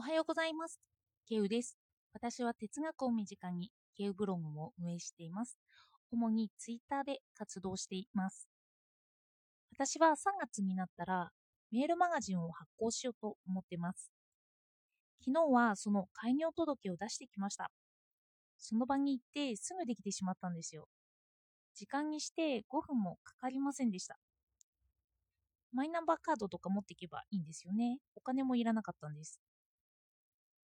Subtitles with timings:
[0.00, 0.78] おはようございます。
[1.28, 1.76] ケウです。
[2.12, 5.58] 私は哲学を身近にケウブログを運営しています。
[6.12, 8.48] 主にツイッターで活動しています。
[9.72, 11.30] 私は3月になったら
[11.72, 14.12] メールマガジンを発行しようと思ってます。
[15.18, 17.72] 昨日はその開業届を出してきました。
[18.56, 20.86] その場に行ってすぐできてしまったんですよ。
[21.74, 24.16] 時間にして5分もかかりませんでした。
[25.72, 27.98] マイナンバーカードとか持っていけばいいんですよね。
[28.14, 29.40] お金もいらなかったんです。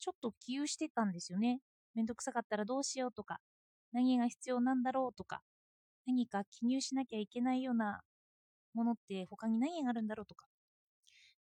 [0.02, 1.62] ちょっと気憂してたんですよね。
[1.94, 3.40] めんどくさかったらどうしようとか、
[3.94, 5.42] 何が必要なんだろうとか、
[6.08, 8.02] 何か記入しなきゃいけないような
[8.74, 10.48] ものって他に何があるんだろうとか。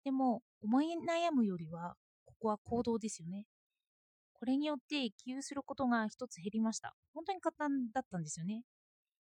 [0.05, 1.97] でも、思い悩むよりは、
[2.27, 3.47] ここは行動ですよね。
[4.35, 6.95] これによって記入することが一つ減りました。
[7.15, 8.65] 本当に簡単だったんですよね。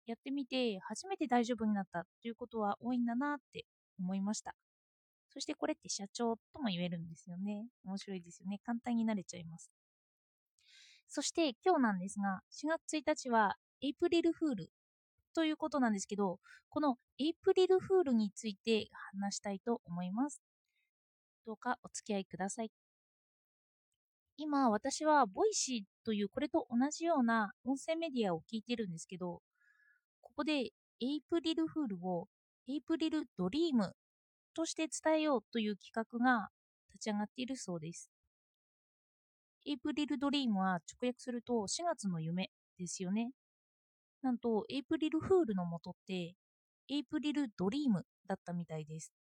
[0.05, 3.65] やってみて、初めて大丈夫になったということは多いんだなって
[3.99, 4.55] 思いました。
[5.35, 7.67] そしてこれって社長とも言えるんですよね。
[7.83, 8.61] 面白いですよね。
[8.65, 9.69] 簡単になれちゃいます。
[11.09, 14.71] そして今日なんですが、4月1日はエイプリルフール
[15.33, 20.41] ということなんですけど、このエイプリルフールについて話したいと思います。
[21.45, 22.71] どうかお付き合いください。
[24.37, 29.41] 今私は Voicy というこれと同じような音声メディアを聞いてるんですけど、
[30.21, 32.29] ここでエイプリルフールを
[32.69, 33.93] April Dream
[34.55, 36.49] として伝えようという企画が
[36.93, 38.09] 立ち上がっているそうです。
[39.67, 43.31] April Dream は直訳すると4月の夢ですよね。
[44.21, 46.35] なんと、エイプリルフールの元って、
[46.89, 49.11] April Dream だったみたいです。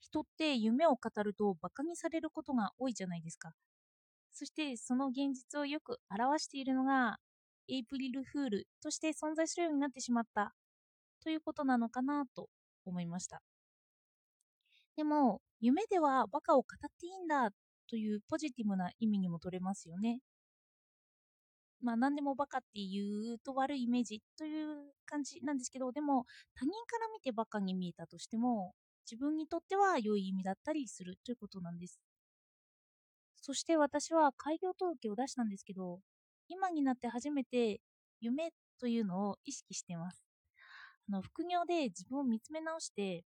[0.00, 3.52] 人って夢を語ると馬鹿にされることが多いじゃないですか。
[4.32, 7.18] そしてその現実をよく表しているのが、
[7.68, 10.54] エイプリルフールとして存在するようになってしまった
[11.22, 12.48] ということなのかなと
[12.86, 13.42] 思いました。
[14.98, 17.52] でも、夢ではバカを語っていいんだ
[17.88, 20.18] というポジティブな意味にも取れますよね。
[21.80, 23.04] まあ何でもバカって言
[23.34, 26.24] うと悪いイメージという感じなんですけど、でも
[26.56, 28.74] 他人から見てバカに見えたとしても、
[29.08, 32.00] 自分にとっては良い意味だったりするということなんです。
[33.40, 36.00] そして私は開業届を出したんですけど、
[36.48, 37.80] 今になって初めて
[38.20, 40.24] 夢というのを意識してます。
[41.08, 43.22] あの副業で自分を見つめ直して、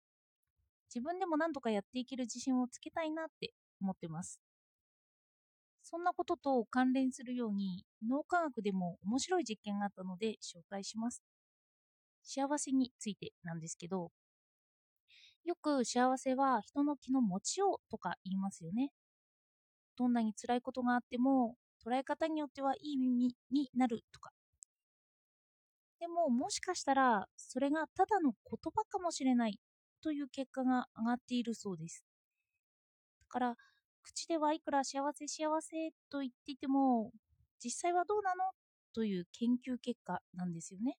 [0.95, 4.41] 自分でも何とかやっていける自信をつけたいなって思ってます。
[5.83, 11.23] そんなことと関連するように脳科学でも面白い実験があったので紹介します。
[12.23, 14.13] 幸せについてなんですけど、
[15.45, 18.93] よく幸せは人の気の持ちようとか言いますよね。
[19.99, 24.31] どんなに辛いことがあっても捉え方によってはいい耳になるとか。
[26.01, 29.59] でももしかしたらそれがただの言葉かもしれない
[30.03, 32.05] という結果が上がっているそうです。
[33.23, 33.57] だから
[34.03, 37.13] 口ではいくら幸せ幸せと言っていても
[37.63, 38.37] 実際はどうなの？
[38.95, 40.97] という研究結果なんですよね。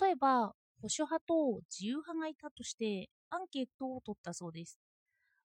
[0.00, 4.78] 例えば保守派と自由派がいたとしてアンケートを取ったそうです。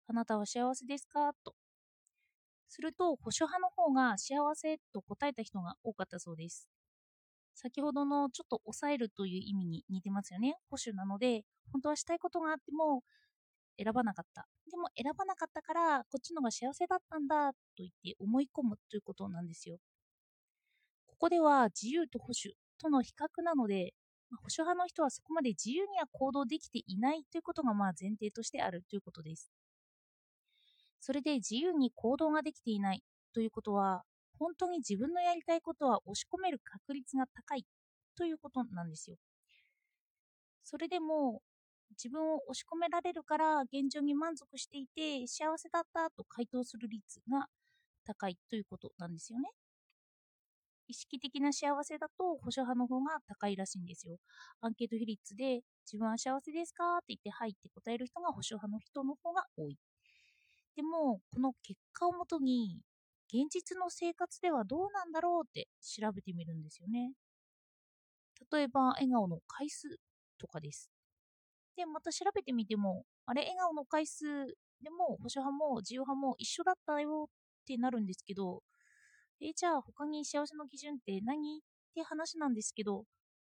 [0.06, 1.32] あなたは幸せですか？
[1.44, 1.54] と。
[2.70, 6.68] すると保守派の方が幸せと答えた人が多かったそうです。
[7.60, 10.54] 先ほどのちょっと抑えるという意味に似てますよね。
[10.70, 11.42] 保守なので、
[11.72, 13.02] 本当はしたいことがあっても
[13.76, 14.46] 選ばなかった。
[14.70, 19.78] でも選ばなかったから、こっちのが幸せだったんだと言って思い込むということなんですよ。
[21.06, 23.92] ここでは自由と保守との比較なので、
[24.30, 29.50] 保守派の人はそこまで自由には行動できていないということがまあ前提としてあるということです。
[31.00, 33.02] それで自由に行動ができていない
[33.32, 34.04] ということは、
[34.38, 37.64] 本当に自分のやりたいことは押し込める確率が高い
[38.16, 39.16] ということなんですよ。
[40.64, 41.42] それでも
[41.92, 47.46] 自分を押し込められるから現状に満足していて幸せだったと回答する率が
[48.04, 49.50] 高いということなんですよね。
[50.88, 54.16] 意識的な幸せだと保守派の方が高いらしいんですよ。
[54.62, 59.76] アンケート比率で自分は幸せですかって言ってはいって答える人が保守派の人の方が多い。
[60.76, 62.80] でもこの結果をもとに
[63.28, 67.12] 現実の生活ではどうなんだろうって調べてみるんですよね。
[68.50, 69.88] 例えば笑顔の回数
[70.38, 70.90] とかです。
[71.76, 74.24] で、また調べてみても、あれ、笑顔の回数
[74.82, 78.62] でも保守派も自由派も一緒だったよってなるんですけど、
[79.40, 81.60] え、じゃあ他に幸せの基準って何っ
[81.94, 83.04] て話なんですけど、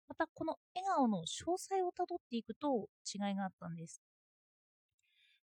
[0.08, 4.02] またこの笑顔の詳細をたどっていくと違いがあったんです。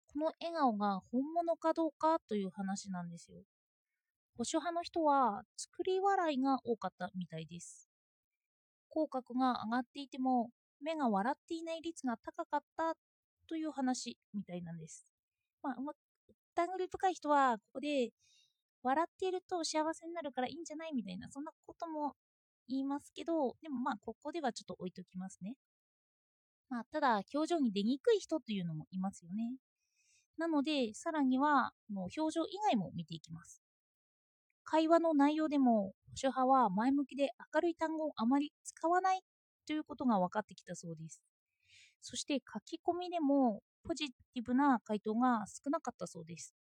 [0.08, 3.42] この笑顔が本物かどうかという話なんですよ。
[4.36, 7.88] 保守派の人は作り笑いが多かったみたいです。
[8.88, 10.50] 口角が上がっていても
[10.82, 12.94] 目が笑っていない率が高かった
[13.48, 15.06] という話みたいなんです。
[15.62, 15.92] まあ、うま
[16.54, 18.10] 疑り深い人は、ここで、
[18.82, 22.14] 笑っていると幸せになるからいいんじゃないみたいな、そんなことも
[22.68, 25.54] 言いますけど、でもまあ、ここではちょっと置いときますね。
[26.68, 29.56] まあ、ただ、表情に出にくい人というのもいますよね。
[30.36, 33.63] なので、さらには、もう表情以外も見ていきます。
[34.64, 39.22] 会話の内容でも、保守派は前向きで明るい単語をあまり使わない
[39.66, 41.22] ということが分かってきたそうです。
[42.02, 46.54] そして書き込みでもポジティブな回答が少なかったそうです。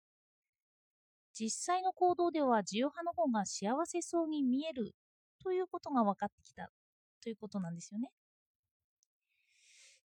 [1.32, 4.94] 実際の行動では自由派の方が幸せそうに見える
[5.43, 6.70] ということが分かってきた
[7.20, 8.11] ということなんですよね。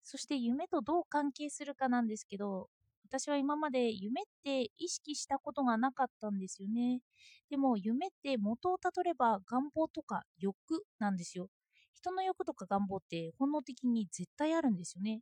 [0.04, 2.70] そして夢とどう関係するかなんですけど、
[3.08, 7.02] 私は今まで夢って意識したことがなかったんですよね。
[7.50, 10.56] でも夢って元をたどれば願望とか欲
[11.00, 11.48] なんですよ。
[11.94, 15.22] 人の欲とか願望って本能的に絶対あるんですよね。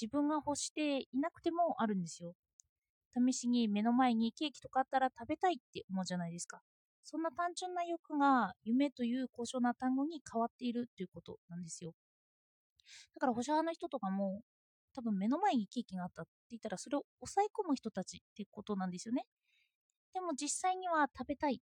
[0.00, 2.34] 自分が欲していなくてもあるんですよ。
[3.16, 6.60] 試しに目の前にケーキとかあったら食べたいって思うじゃないですか。
[7.02, 11.94] そんな単純な欲が夢という高尚な単語に変わっているということなんですよ。
[13.14, 14.42] だから保守派の人とかも
[14.96, 19.24] 多分目の前にケーキがあったって言ったらそれを抑え込む人たちってことなんですよね。
[20.14, 21.60] でも実際には食べたい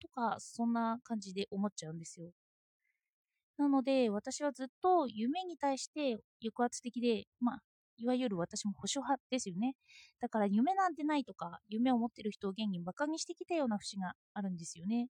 [0.00, 2.30] とかそんな感じで思っちゃうんですよ。
[3.58, 7.58] なので私はずっと夢に対して抑圧的で、まあ
[7.98, 9.74] いわゆる私も保守派ですよね。
[10.20, 15.08] だから夢なんてないとか、夢を持ってる人を現に馬鹿にしてきたような節があるんですよね。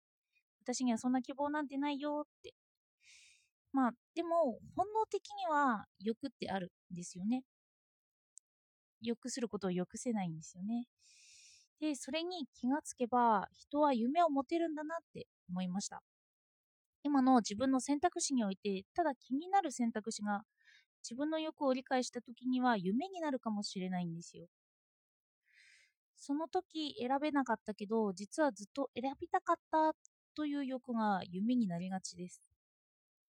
[0.62, 2.52] 私にはそんな希望なんてないよって。
[3.72, 7.44] まあ、でも、本能的には欲ってあるんですよね。
[9.02, 10.86] 欲することを欲せないんですよね。
[11.80, 16.02] で、それに気がつけば、人は夢を持てるんだなって思いました。
[17.02, 20.44] 今の自分の選択肢において、ただ気になる選択肢が
[21.02, 24.46] 自分の欲を理解した時には夢になるかもしれないんですよ。
[26.16, 29.92] その時選べなかったけど、実はずっと選びたかった
[30.36, 32.42] という欲が夢になりがちです。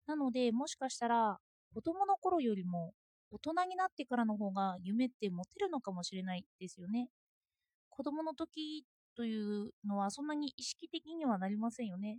[0.07, 1.39] なので、もしかしたら
[1.73, 2.93] 子供の頃よりも
[3.31, 7.09] 大人になってからの方が夢って持てるのかもしれないですよね。
[7.89, 8.85] 子供の時
[9.17, 12.19] というのはそんなに意識的にはなりませんよね。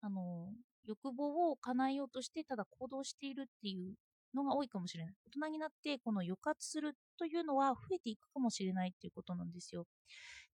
[0.00, 0.52] あの、
[0.86, 3.94] 欲望を叶えようとしてただ行動しているっていう
[4.34, 5.14] のが多いかもしれない。
[5.26, 9.86] 大人になってこの抑圧するというのは増えていくかもしれないっていうことなんですよ。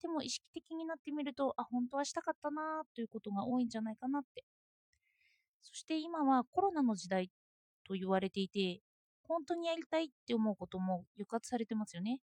[0.02, 4.44] でも意識的になってみると、あ、本当はしたかったなということが多いんじゃないかなって。
[5.62, 7.30] そして今はコロナの時代
[7.86, 8.80] と言われていて、
[9.30, 12.18] 本当にやりたいって思うことも抑圧されてますよね。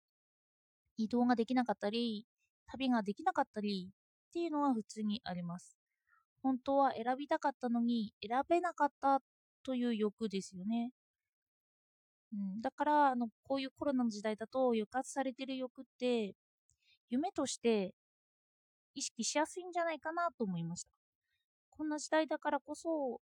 [0.98, 2.26] 移動ができなかったり、
[2.66, 5.78] 旅ができなかったりっていうのは普通にあります。
[6.44, 9.22] 本当は選びたかったのに選べなかった
[9.64, 10.92] という欲ですよね。
[12.34, 16.36] うん、だからあのこういうコロナの時代だと抑圧されてる欲って
[17.10, 17.94] 夢として
[18.96, 20.90] 意識しやすいんじゃないかなと思いました。
[21.70, 23.22] こんな時代だからこそ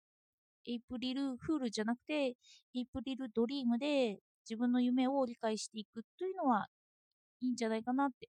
[0.68, 2.36] エイプリルフールじゃなくて、エ
[2.74, 4.20] イプリルドリームで
[4.50, 6.68] 自分の夢を理解していくというのは
[7.42, 8.30] いいんじゃないかなって。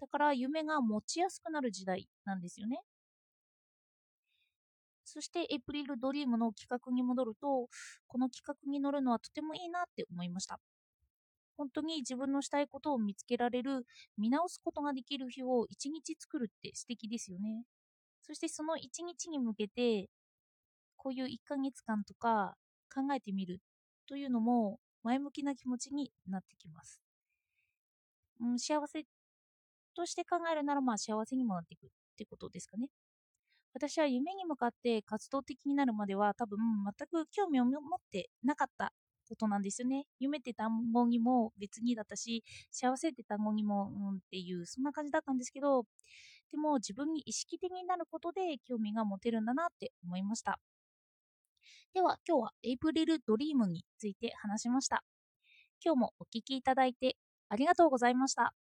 [0.00, 2.82] だから夢が持ちやすくなる時代なんですよね。
[5.04, 7.68] そしてエイプリルドリームの企画に戻ると、
[8.08, 10.58] この企画に乗るのはとてもいいなって思いました。
[11.56, 13.84] 本当に自分のしたいことを見つけられる、
[14.18, 17.64] 見直すことができる日を一日作るって素敵ですよね。
[18.22, 20.08] そしてその一日に向けて
[21.02, 22.54] こういう1ヶ月間とか
[22.94, 23.60] 考えてみる
[24.06, 27.00] というのも前向きな気持ちになってきます。
[28.40, 29.04] うん、幸せ
[29.96, 32.88] として考えるならまあ幸せにもなっていくってことですかね。
[33.74, 37.80] 私は夢に向かって活動的になるまでは多分全く興味を持っ
[38.12, 38.92] てなかった
[39.28, 40.04] ことなんですよね。
[40.20, 45.84] 夢って単語にも別にだったし、幸せって単語にもうんっていうそんな感じだったんですけど、
[46.52, 50.60] でも自分に意識的になることで興味が持てるんだなって思いました。
[51.94, 55.04] では今日はエイプリルドリームについて話しました。
[55.84, 57.16] 今日もお聴きいただいて
[57.48, 58.54] ありがとうございました。